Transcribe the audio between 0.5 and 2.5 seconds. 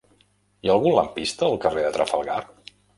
Hi ha algun lampista al carrer de Trafalgar?